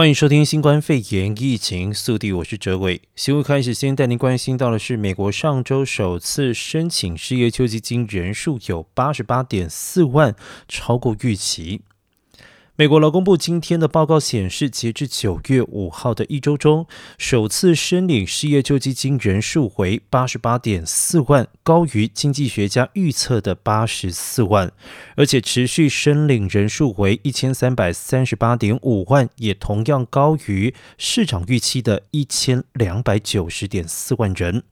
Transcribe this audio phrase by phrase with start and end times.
[0.00, 3.02] 欢迎收听新冠肺炎疫情速递，我是哲伟。
[3.16, 10.34] 新闻开始，先带您关心到的是，美国上周首次申请失业救济金人数有八十八点四万，
[10.66, 11.82] 超过预期。
[12.80, 16.86] 美国劳工部今天的报告显示，截至九月五号的一周中，
[17.18, 24.72] 首次申领失业救济金人数为八十八点四万，高于经济学家预测的八十四万，
[25.14, 34.62] 而且持续申领人数为一千三百三十八点五万，也同样高于市场预期的一千两百九十点四万人，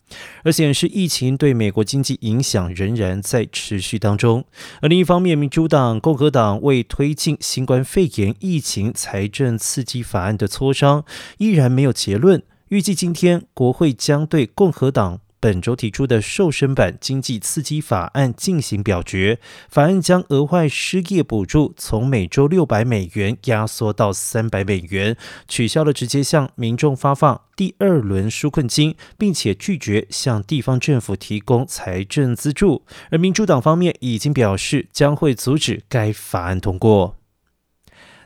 [0.45, 4.47] 而显示疫情对美国经济影响仍然在持续当中。
[4.81, 11.05] 而另一方面，民主党、共和党为推进新冠肺炎疫情财政刺激法案的磋商
[11.39, 19.41] 依然没有结论，预计今天国会将对共和党本周提出的瘦身版经济刺激法案进行表决。
[19.69, 25.17] 法案将额外失业补助从每周六百美元压缩到三百美元，
[25.49, 32.85] 取消了直接向民众发放第二轮纾困金，并且拒绝向地方政府提供财政资助。
[33.11, 37.17] 而民主党方面已经表示将会阻止该法案通过。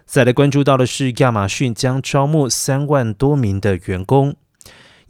[0.05, 4.37] 再来关注到的是，亚马逊将招募三万多名的员工。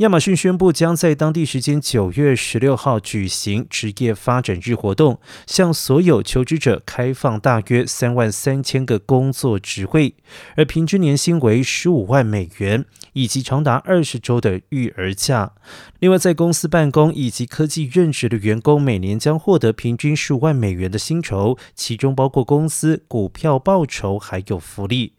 [0.03, 10.17] 亚马逊宣布将在当地时间九月十六号举行职业发展日活动，向所有求职者开放大约三万三千个工作职位，
[10.57, 15.53] 而平均年薪为十五万美元，以及长达二十周的育儿假。
[16.01, 25.13] 另外，在公司办公以及科技任职的员工，每年将获得平均十五万美元的薪酬，其中包括公司股票报酬还有福利。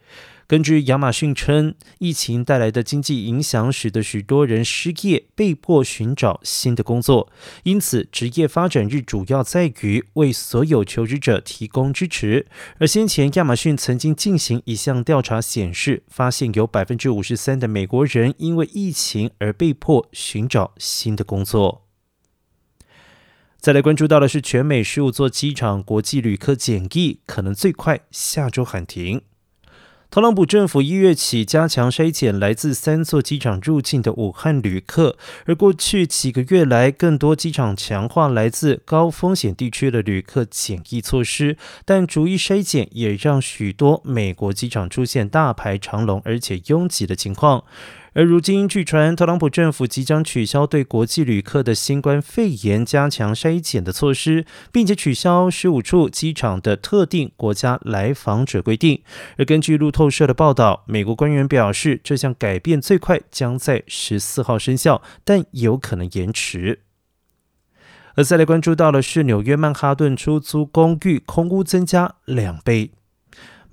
[0.54, 7.32] 根据亚马逊称，疫情带来的经济影响使得许多人失业，被迫寻找新的工作。
[7.64, 12.46] 因此，职业发展日主要在于为所有求职者提供支持。
[12.78, 21.88] 而先前亚马逊曾经进行一项调查，显示发现有百分之五十三的美国人因为疫情而被迫寻找新的工作。
[23.58, 29.24] 再来关注到的是，全美十五座机场国际旅客检疫可能最快下周喊停。
[30.14, 47.64] 特朗普政府一月起加强筛检来自三座机场入境的武汉旅客，而过去几个月来，更多机场强化来自高风险地区的旅客检疫措施，但逐一筛检也让许多美国机场出现大排长龙而且拥挤的情况。
[48.16, 59.02] 而如今，据传特朗普政府即将取消对国际旅客的新冠肺炎加强筛检的措施，并且取消十五处机场的特定国家来访者规定。
[59.38, 66.82] 而根据路透社的报道，美国官员表示，这项改变最快将在十四号生效，但有可能延迟。
[68.16, 72.92] 而再来关注到的是，纽约曼哈顿出租公寓空屋增加两倍。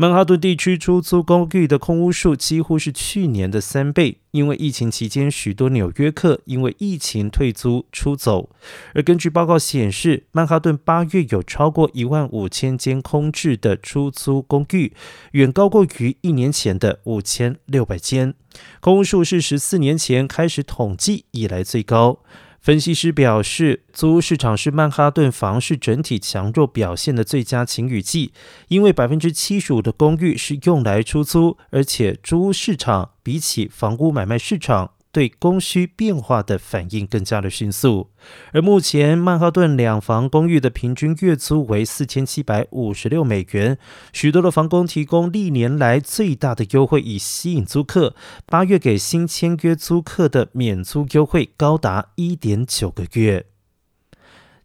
[0.00, 8.48] 曼哈顿地区出租公寓的空屋数几乎是去年的三倍，因为疫情期间，许多纽约客因为疫情退租出走。
[8.94, 14.94] 而根据报告显示，曼哈顿八月有超过一万五千间空置的出租公寓，
[15.32, 18.32] 远高过于一年前的五千六百间，
[18.80, 22.20] 空屋数是十四年前开始统计以来最高。
[22.60, 28.34] 分析师表示，租屋市场是曼哈顿房市整体强弱表现的最佳晴雨季，
[28.69, 38.10] 因为百分之七十五的公寓是用来出租，而且租屋市场比起房屋买卖市场，对供需变化的反应更加的迅速，
[38.53, 43.76] 而目前曼哈顿两房公寓的平均月租为四千七百五十六美元，
[44.12, 48.15] 许多的房东提供历年来最大的优惠以吸引租客。
[48.47, 53.47] 八月给新签约租客的免租优惠高达一点九个月。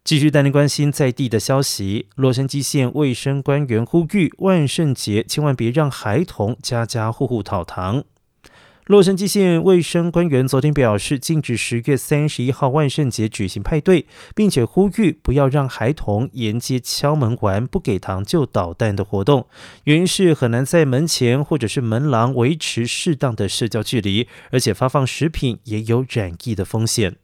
[0.04, 8.04] 继续带您关心在地的消息，洛杉矶县卫生官员呼吁万圣节千万别让孩童家家户户讨糖。
[8.86, 19.48] 洛杉矶县卫生官员昨天表示，禁止十月三十一号万圣节举行派对，并且呼吁不要让孩童沿街敲门玩不给糖就捣蛋的活动。
[19.84, 27.16] 原因是很难在门前或者是门廊维持适当的社交距离，而且发放食品也有染疫的风险。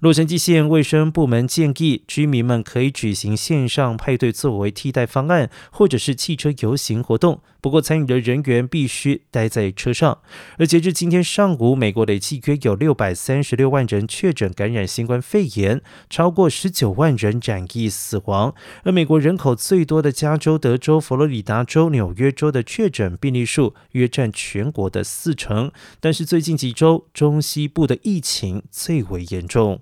[0.00, 7.40] 洛杉矶县卫生部门建议居民们可以举行线上派对作为替代方案，或者是汽车游行活动。
[7.66, 10.20] 不过，参与的人员必须待在车上。
[10.56, 18.54] 而截至今天上午，美国累计约有六百三十六万人确诊感染新冠肺炎，超过十九万人染疫死亡。
[18.84, 25.72] 而美国人口最多的加州、德州、佛罗里达州、纽约州的确诊病例数约占全国的四成。
[25.98, 29.80] 但是最近几周，中西部的疫情最为严重。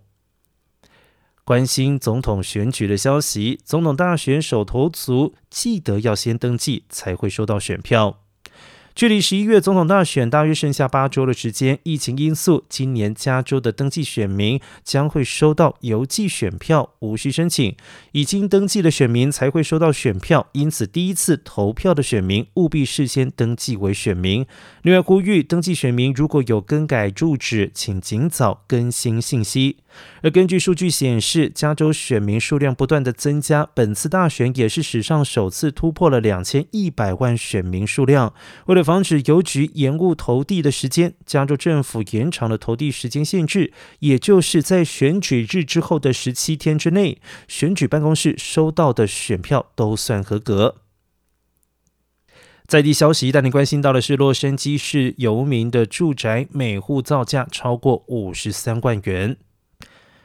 [1.44, 8.23] 关心总统选举的消息，总统大选手头足记得要先登记才会收到选票。
[8.94, 17.74] 距离十一月总统大选大约剩下八周的时间，疫情因素，今年加州的登记选民将会收到邮寄选票，无需申请。
[18.12, 24.46] 已经登记的选民才会收到选票，因此第一次投票的选民务必事先登记为选民。
[24.82, 29.78] 另外，呼吁登记选民如果有更改住址，请尽早更新信息。
[30.22, 38.32] 而根据数据显示，加州选民数量不断的增加，本次大选也是史上首次突破了两千一百万选民数量。
[38.66, 50.76] 为了防止邮局延误投递的时间，加州政府延长了投递时间限制，也就是在选举日之后的十七天之内，选举办公室收到的选票都算合格。
[52.66, 59.36] 在地消息，带您关心到的是洛杉矶市游民的住宅每户造价超过五十三万元。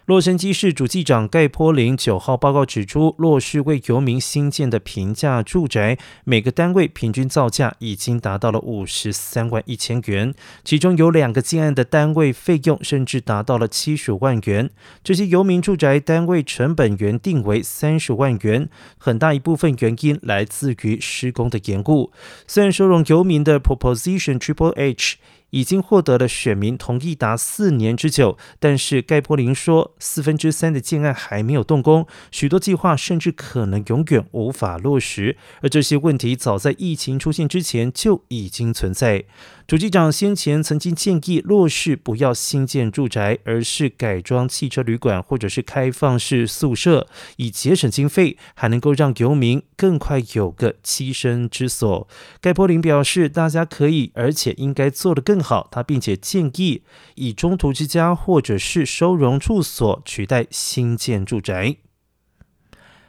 [0.09, 10.33] 洛杉矶市主计长盖坡林九号报告指出，洛市为游民新建的平价住宅，每个单位平均造价已经达到了五十三万一千元，
[10.63, 14.71] 其中有两个建案的单位费用甚至达到了七十万元。
[15.03, 18.67] 这些游民住宅单位成本原定为三十万元，
[18.97, 22.11] 很大一部分原因来自于施工的延误。
[22.47, 25.17] 虽然收容游民的 Proposition Triple H。
[25.51, 35.37] 已经获得了选民同意达四年之久，但是盖波林说，四分之三的建案还没有动工，许多计划甚至可能永远无法落实。
[35.61, 39.25] 而这些问题早在疫情出现之前就已经存在。
[39.67, 47.07] 主机长先前曾经建议落实不要新建住宅，而是改装汽车旅馆或者是开放式宿舍，
[47.37, 52.07] 以节省经费，还能够让游民更快有个栖身之所。
[52.41, 55.67] 盖波林表示，大家可以而且应该做得更好。
[55.71, 56.83] 他并且建议
[57.15, 61.77] 以中途之家或者是收容住所取代新建住宅。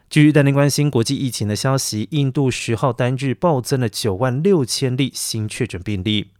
[0.08, 6.32] 继续带您关心国际疫情的消息，印度十号单日暴增了九万六千例新确诊病例。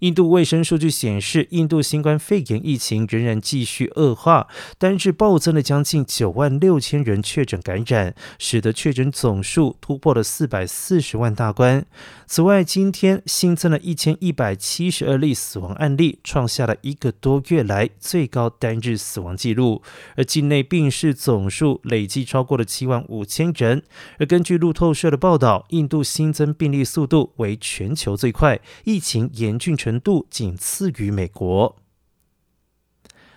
[0.00, 4.46] 印度卫生数据显示，印度新冠肺炎疫情仍然继续恶化，
[4.78, 11.84] 单日暴增了将近九万六千人确诊感染，使得确诊总数突破了四百四十万大关。
[12.26, 19.82] 此外，今天新增了一千一百七十二例死亡案例，创下了一个多月来最高单日死亡记录。
[20.14, 23.82] 而境内病逝总数累计超过了七万五千人。
[24.18, 31.76] 而根据路透社的报道，印度新增病例速度为全球最快，疫情严峻成程度仅次于美国。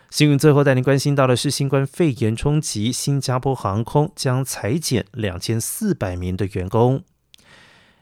[0.10, 7.06] 新闻最后带您关心到的是，新冠肺炎冲击，新加坡航空将裁减两千四百名的员工。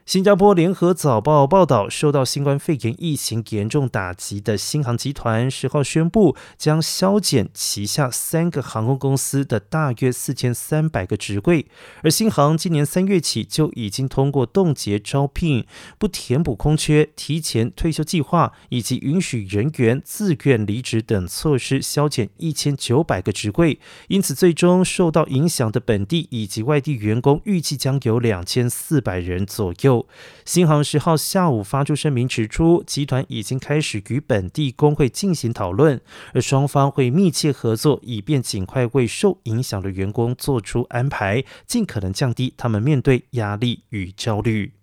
[0.10, 11.68] 新加坡联合早报报道，受到新冠肺炎疫情严重打击的新航集团十号宣布，将削减旗下三个航空公司的大约四千三百个职位。
[12.02, 15.68] 而新航今年三月起就已经通过冻结招聘、
[16.00, 23.80] 不填补空缺、提前退休计划以及允许人员自愿离职等措施，削减一千九百个职位。
[24.08, 29.99] 因此，最终受到影响的本地以及外地员工预计将有两千四百人左右。
[30.46, 36.00] 新航十号下午发出声明，指出集团已经开始与本地工会进行讨论，
[36.34, 44.74] 而双方会密切合作，以便尽快为受影响的员工做出安排，尽可能降低他们面对压力与焦虑。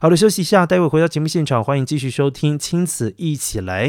[0.00, 3.88] 好的，休息一下，待会回到节目现场，欢迎继续收听《亲子一起来》。